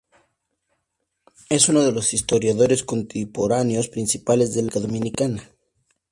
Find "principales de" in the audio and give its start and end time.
3.87-4.63